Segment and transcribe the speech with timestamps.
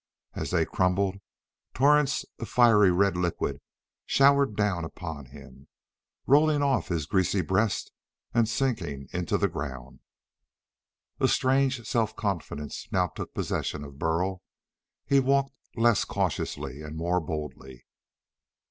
[0.33, 1.19] As they crumbled,
[1.75, 3.61] torrents of a fiery red liquid
[4.07, 5.67] showered down upon him,
[6.25, 7.91] rolling off his greasy breast
[8.33, 9.99] and sinking into the ground.
[11.19, 14.41] A strange self confidence now took possession of Burl.
[15.05, 17.85] He walked less cautiously and more boldly.